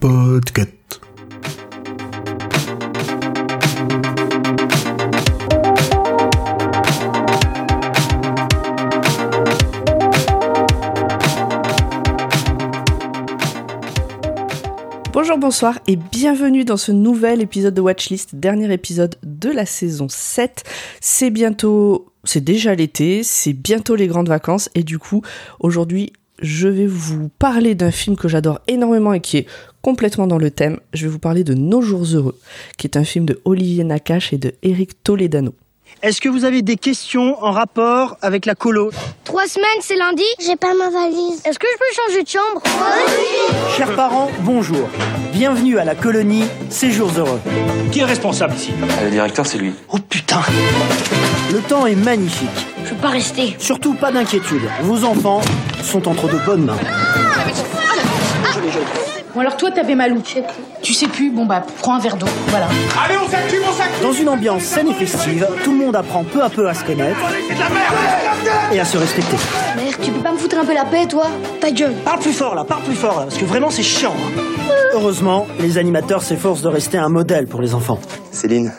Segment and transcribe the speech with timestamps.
[0.00, 1.00] Podcast.
[15.12, 20.08] Bonjour, bonsoir et bienvenue dans ce nouvel épisode de Watchlist, dernier épisode de la saison
[20.08, 20.64] 7.
[21.02, 25.20] C'est bientôt, c'est déjà l'été, c'est bientôt les grandes vacances et du coup,
[25.60, 29.46] aujourd'hui, je vais vous parler d'un film que j'adore énormément et qui est
[29.82, 30.78] complètement dans le thème.
[30.92, 32.38] Je vais vous parler de Nos jours heureux,
[32.76, 35.54] qui est un film de Olivier Nakache et de Eric Toledano.
[36.02, 38.90] Est-ce que vous avez des questions en rapport avec la colo
[39.24, 41.40] Trois semaines, c'est lundi J'ai pas ma valise.
[41.44, 42.62] Est-ce que je peux changer de chambre?
[43.76, 44.88] Chers parents, bonjour.
[45.32, 47.40] Bienvenue à la colonie Séjours heureux.
[47.90, 48.70] Qui est responsable ici?
[49.02, 49.72] Le directeur, c'est lui.
[49.92, 50.42] Oh putain
[51.52, 52.48] Le temps est magnifique.
[52.84, 53.56] Je peux pas rester.
[53.58, 54.62] Surtout pas d'inquiétude.
[54.82, 55.40] Vos enfants
[55.82, 56.76] sont entre de bonnes mains.
[59.34, 60.22] Bon alors toi t'avais mal où
[60.82, 62.66] Tu sais plus, bon bah prends un verre d'eau, voilà.
[63.04, 66.24] Allez, on s'active, on s'active Dans une ambiance saine et festive, tout le monde apprend
[66.24, 67.94] peu à peu à se connaître C'est de la merde
[68.72, 69.36] et à se respecter.
[69.76, 71.26] Mère, tu peux pas me foutre un peu la paix, toi
[71.60, 74.14] Ta gueule Parle plus fort là, parle plus fort là, parce que vraiment c'est chiant.
[74.16, 74.42] hein.
[74.94, 78.00] Heureusement, les animateurs s'efforcent de rester un modèle pour les enfants.
[78.32, 78.72] Céline,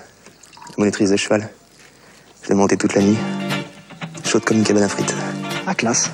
[0.77, 1.49] monitrice de cheval.
[2.49, 3.17] Je l'ai montée toute la nuit.
[4.25, 5.15] Chaude comme une cabane à frites.
[5.67, 6.09] Ah classe.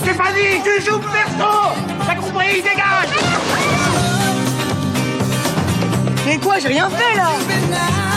[0.00, 1.52] Stéphanie, tu joues perso
[2.06, 3.12] T'as compris, dégage
[6.24, 8.11] Mais quoi, j'ai rien fait là?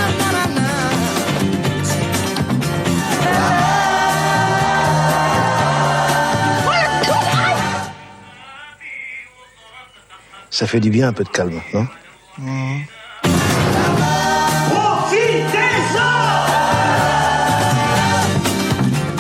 [10.56, 11.86] Ça fait du bien un peu de calme, non?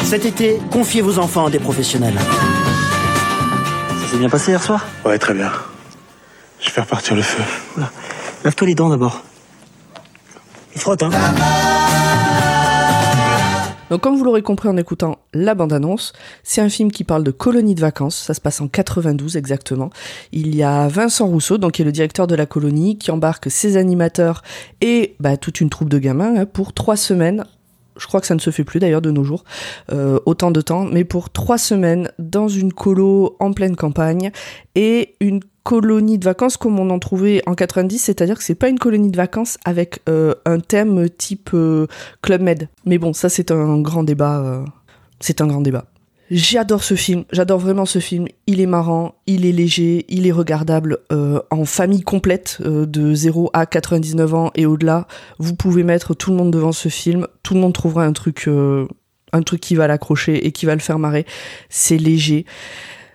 [0.05, 2.17] Cet été, confiez vos enfants à des professionnels.
[3.99, 4.85] Ça s'est bien passé hier soir?
[5.03, 5.51] Ouais, très bien.
[6.61, 7.43] Je vais faire partir le feu.
[8.45, 9.21] Lave-toi les dents d'abord.
[10.73, 11.09] Il frotte, hein?
[13.89, 16.13] Donc comme vous l'aurez compris en écoutant la bande-annonce,
[16.43, 19.91] c'est un film qui parle de colonie de vacances, ça se passe en 92 exactement.
[20.31, 23.51] Il y a Vincent Rousseau, donc qui est le directeur de la colonie, qui embarque
[23.51, 24.41] ses animateurs
[24.81, 27.45] et bah, toute une troupe de gamins hein, pour trois semaines.
[27.97, 29.43] Je crois que ça ne se fait plus d'ailleurs de nos jours,
[29.91, 34.31] euh, autant de temps, mais pour trois semaines dans une colo en pleine campagne
[34.75, 38.69] et une colonie de vacances comme on en trouvait en 90, c'est-à-dire que c'est pas
[38.69, 41.87] une colonie de vacances avec euh, un thème type euh,
[42.21, 42.69] Club Med.
[42.85, 44.39] Mais bon, ça c'est un grand débat.
[44.41, 44.63] euh,
[45.19, 45.85] c'est un grand débat.
[46.31, 48.25] J'adore ce film, j'adore vraiment ce film.
[48.47, 53.13] Il est marrant, il est léger, il est regardable euh, en famille complète euh, de
[53.13, 55.05] 0 à 99 ans et au-delà.
[55.37, 58.45] Vous pouvez mettre tout le monde devant ce film, tout le monde trouvera un truc,
[58.47, 58.87] euh,
[59.33, 61.27] un truc qui va l'accrocher et qui va le faire marrer.
[61.69, 62.45] C'est léger.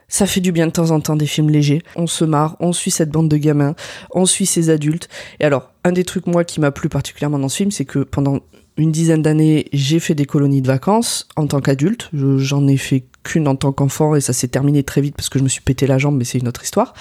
[0.07, 1.83] Ça fait du bien de temps en temps des films légers.
[1.97, 3.75] On se marre, on suit cette bande de gamins,
[4.13, 5.09] on suit ces adultes.
[5.41, 8.01] Et alors, un des trucs moi qui m'a plu particulièrement dans ce film, c'est que
[8.01, 8.39] pendant
[8.77, 12.09] une dizaine d'années, j'ai fait des colonies de vacances en tant qu'adulte.
[12.15, 15.29] Je- J'en ai fait qu'une en tant qu'enfant et ça s'est terminé très vite parce
[15.29, 16.95] que je me suis pété la jambe, mais c'est une autre histoire.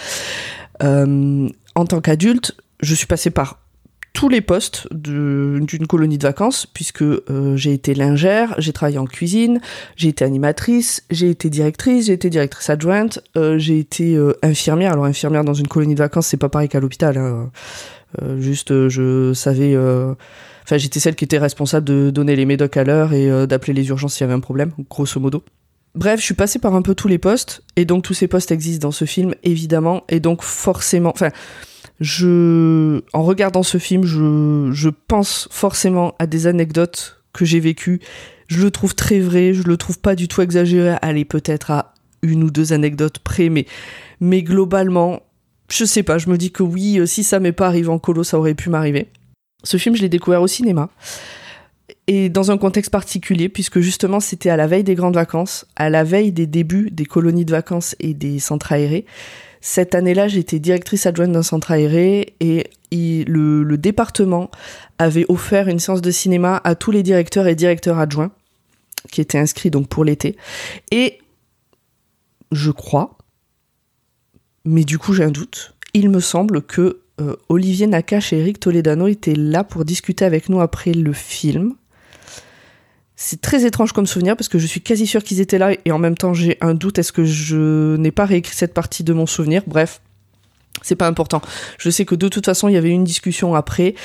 [0.84, 3.60] Euh, en tant qu'adulte, je suis passé par
[4.12, 9.06] tous les postes d'une colonie de vacances puisque euh, j'ai été lingère, j'ai travaillé en
[9.06, 9.62] cuisine,
[9.96, 14.94] j'ai été animatrice, j'ai été directrice, j'ai été directrice adjointe, euh, j'ai été infirmière.
[14.94, 17.18] Alors infirmière dans une colonie de vacances, c'est pas pareil qu'à l'hôpital.
[17.18, 17.52] hein.
[18.40, 19.76] Juste, je savais.
[20.70, 23.74] Enfin, j'étais celle qui était responsable de donner les médocs à l'heure et euh, d'appeler
[23.74, 25.44] les urgences s'il y avait un problème, grosso modo.
[25.96, 28.52] Bref, je suis passée par un peu tous les postes, et donc tous ces postes
[28.52, 31.30] existent dans ce film, évidemment, et donc forcément, enfin,
[32.00, 38.00] je, en regardant ce film, je, je pense forcément à des anecdotes que j'ai vécues.
[38.46, 40.98] Je le trouve très vrai, je le trouve pas du tout exagéré.
[41.02, 43.66] Allez, peut-être à une ou deux anecdotes près, mais,
[44.20, 45.24] mais globalement,
[45.72, 47.98] je sais pas, je me dis que oui, euh, si ça m'est pas arrivé en
[47.98, 49.08] colo, ça aurait pu m'arriver.
[49.64, 50.90] Ce film, je l'ai découvert au cinéma.
[52.08, 55.90] Et dans un contexte particulier, puisque justement c'était à la veille des grandes vacances, à
[55.90, 59.06] la veille des débuts des colonies de vacances et des centres aérés.
[59.62, 64.50] Cette année-là, j'étais directrice adjointe d'un centre aéré et le, le département
[64.98, 68.32] avait offert une séance de cinéma à tous les directeurs et directeurs adjoints
[69.12, 70.36] qui étaient inscrits donc pour l'été.
[70.92, 71.20] Et
[72.52, 73.18] je crois,
[74.66, 78.60] mais du coup j'ai un doute, il me semble que euh, Olivier Nakache et Eric
[78.60, 81.76] Toledano étaient là pour discuter avec nous après le film.
[83.16, 85.92] C'est très étrange comme souvenir parce que je suis quasi sûre qu'ils étaient là et
[85.92, 87.00] en même temps j'ai un doute.
[87.00, 89.64] Est-ce que je n'ai pas réécrit cette partie de mon souvenir?
[89.68, 90.02] Bref,
[90.82, 91.42] c'est pas important.
[91.78, 93.96] Je sais que de toute façon il y avait une discussion après.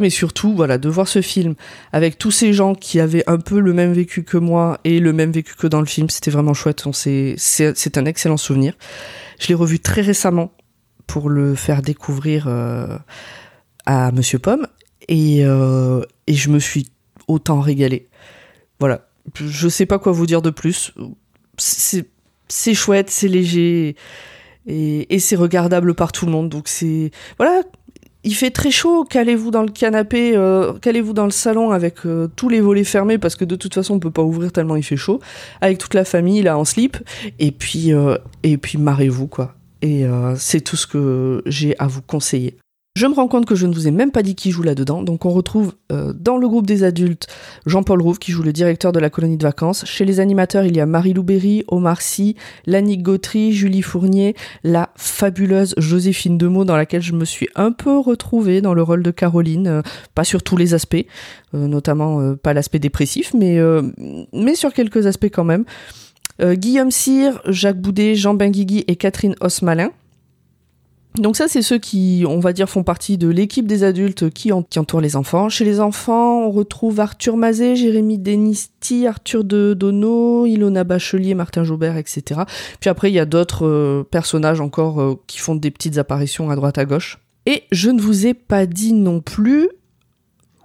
[0.00, 1.54] Mais surtout, voilà, de voir ce film
[1.92, 5.12] avec tous ces gens qui avaient un peu le même vécu que moi et le
[5.12, 6.82] même vécu que dans le film, c'était vraiment chouette.
[6.92, 8.74] C'est un excellent souvenir.
[9.38, 10.50] Je l'ai revu très récemment
[11.14, 12.98] pour le faire découvrir euh,
[13.86, 14.66] à Monsieur Pomme
[15.06, 16.88] et, euh, et je me suis
[17.28, 18.08] autant régalé.
[18.80, 19.06] Voilà,
[19.36, 20.92] je sais pas quoi vous dire de plus.
[21.56, 23.94] C'est chouette, c'est léger
[24.66, 26.48] et, c'est regardable par tout le monde.
[26.48, 27.62] Donc c'est voilà,
[28.24, 32.26] il fait très chaud, calez-vous dans le canapé, euh, calez-vous dans le salon avec euh,
[32.34, 34.82] tous les volets fermés parce que de toute façon on peut pas ouvrir tellement il
[34.82, 35.20] fait chaud,
[35.60, 36.96] avec toute la famille là en slip,
[37.38, 37.92] et puis
[38.42, 39.54] et puis marrez-vous quoi.
[39.84, 40.04] Et
[40.36, 42.56] c'est tout ce que j'ai à vous conseiller.
[42.96, 45.02] Je me rends compte que je ne vous ai même pas dit qui joue là-dedans.
[45.02, 47.26] Donc on retrouve euh, dans le groupe des adultes
[47.66, 49.84] Jean-Paul Rouve qui joue le directeur de la colonie de vacances.
[49.84, 52.36] Chez les animateurs, il y a Marie Louberry, Omar Sy,
[52.66, 57.98] Lannick Gautry, Julie Fournier, la fabuleuse Joséphine Demeaux dans laquelle je me suis un peu
[57.98, 59.82] retrouvée dans le rôle de Caroline, euh,
[60.14, 61.04] pas sur tous les aspects,
[61.54, 63.58] euh, notamment pas l'aspect dépressif, mais
[64.54, 65.64] sur quelques aspects quand même.
[66.40, 69.90] Guillaume Cyr, Jacques Boudet, Jean Benguigui et Catherine Osmalin.
[71.18, 74.50] Donc ça, c'est ceux qui, on va dire, font partie de l'équipe des adultes qui,
[74.50, 75.48] entourent les enfants.
[75.48, 81.62] Chez les enfants, on retrouve Arthur Mazet, Jérémy Denisti, Arthur de Dono, Ilona Bachelier, Martin
[81.62, 82.40] Jaubert, etc.
[82.80, 86.50] Puis après, il y a d'autres euh, personnages encore euh, qui font des petites apparitions
[86.50, 87.20] à droite à gauche.
[87.46, 89.68] Et je ne vous ai pas dit non plus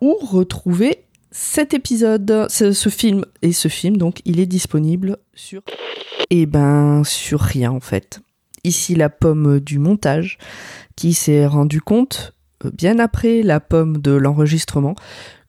[0.02, 3.26] où retrouver cet épisode, ce, film.
[3.42, 5.62] Et ce film, donc, il est disponible sur...
[6.32, 8.22] Eh ben, sur rien en fait
[8.64, 10.38] ici la pomme du montage,
[10.96, 12.34] qui s'est rendu compte,
[12.66, 14.96] euh, bien après la pomme de l'enregistrement,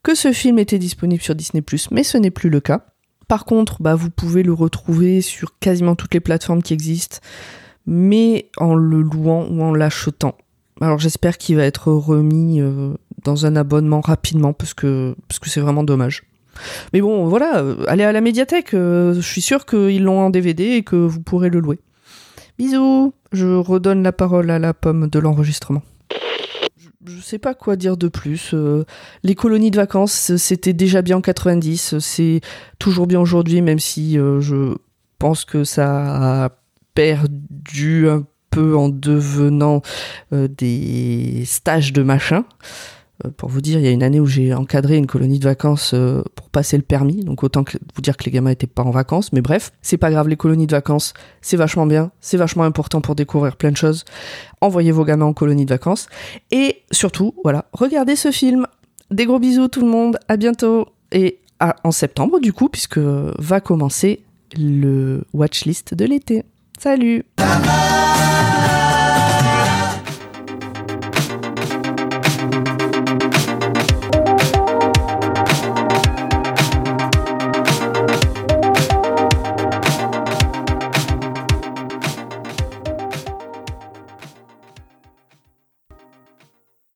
[0.02, 2.86] que ce film était disponible sur Disney⁇ mais ce n'est plus le cas.
[3.28, 7.18] Par contre, bah, vous pouvez le retrouver sur quasiment toutes les plateformes qui existent,
[7.86, 10.36] mais en le louant ou en l'achetant.
[10.80, 12.94] Alors j'espère qu'il va être remis euh,
[13.24, 16.24] dans un abonnement rapidement, parce que parce que c'est vraiment dommage.
[16.92, 20.64] Mais bon, voilà, euh, allez à la médiathèque, je suis sûr qu'ils l'ont en DVD
[20.64, 21.78] et que vous pourrez le louer.
[22.58, 25.82] Bisous Je redonne la parole à la pomme de l'enregistrement.
[27.06, 28.50] Je sais pas quoi dire de plus.
[28.52, 28.84] Euh,
[29.22, 32.42] les colonies de vacances, c'était déjà bien en 90, c'est
[32.78, 34.76] toujours bien aujourd'hui, même si euh, je
[35.18, 36.50] pense que ça a
[36.94, 39.80] perdu un peu en devenant
[40.34, 42.44] euh, des stages de machin.
[43.24, 45.44] Euh, pour vous dire, il y a une année où j'ai encadré une colonie de
[45.44, 48.66] vacances euh, pour passer le permis, donc autant que vous dire que les gamins étaient
[48.66, 52.10] pas en vacances, mais bref, c'est pas grave, les colonies de vacances, c'est vachement bien,
[52.20, 54.04] c'est vachement important pour découvrir plein de choses.
[54.60, 56.08] Envoyez vos gamins en colonie de vacances.
[56.50, 58.66] Et surtout, voilà, regardez ce film.
[59.10, 60.86] Des gros bisous tout le monde, à bientôt.
[61.12, 61.40] Et
[61.84, 64.22] en septembre du coup, puisque va commencer
[64.56, 66.44] le watchlist de l'été.
[66.78, 67.24] Salut